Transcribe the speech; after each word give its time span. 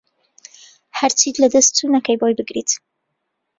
هەرچیت 0.99 1.35
لەدەست 1.43 1.71
چو 1.77 1.85
نەکەیت 1.95 2.19
بۆی 2.21 2.37
بگریت 2.39 2.69